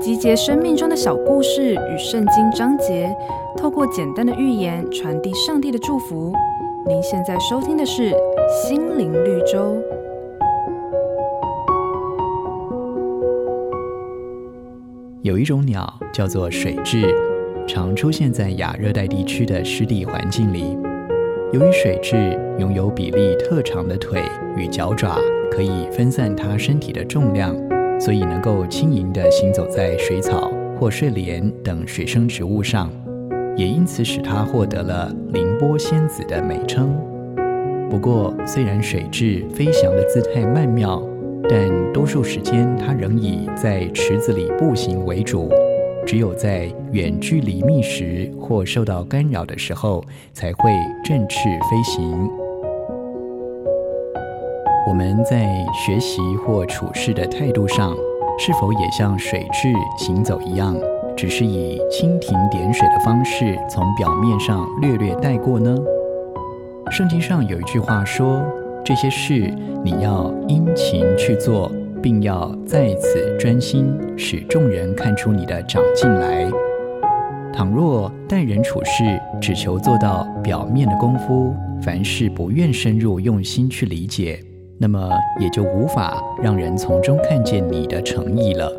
[0.00, 3.14] 集结生命中的小故事与圣经章节，
[3.56, 6.32] 透过简单的寓言传递上帝的祝福。
[6.86, 8.10] 您现在收听的是
[8.62, 9.58] 《心灵绿洲》。
[15.22, 17.04] 有一种鸟叫做水雉，
[17.66, 20.78] 常出现在亚热带地区的湿地环境里。
[21.52, 24.22] 由于水雉拥有比例特长的腿
[24.56, 25.18] 与脚爪，
[25.50, 27.54] 可以分散它身体的重量，
[27.98, 32.90] 所以能够轻盈地行走在水草或睡莲等水生植物上，
[33.56, 36.96] 也因此使它获得了“凌波仙子”的美称。
[37.90, 41.02] 不过，虽然水雉飞翔的姿态曼妙，
[41.48, 45.50] 但多数时间，它仍以在池子里步行为主，
[46.06, 50.70] 只有在远距离觅食或受到干扰的时候，才会
[51.02, 52.28] 振翅飞行。
[54.88, 57.94] 我们在学习或处事的态度上，
[58.38, 60.74] 是否也像水蛭行走一样，
[61.14, 65.76] 只是以蜻蜓点水的方式从表面上略略带过呢？
[66.90, 68.42] 圣经上有一句话说。
[68.82, 69.52] 这些事
[69.84, 71.70] 你要殷勤去做，
[72.02, 76.50] 并要在此专心，使众人看出你的长进来。
[77.52, 84.40] 倘若待人处事只求做到表面的功夫，凡事不愿深入用心去理解，
[84.78, 88.70] 那么也就无法让人从中看见你的诚意了。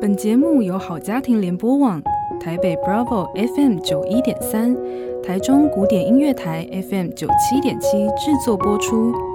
[0.00, 2.02] 本节目由好家庭联播网、
[2.40, 4.76] 台北 Bravo FM 九一点三。
[5.26, 9.33] 台中古典音乐台 FM 九七点七制作播出。